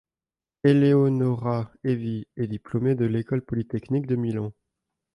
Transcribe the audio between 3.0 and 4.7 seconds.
l'école polytechnique de Milan.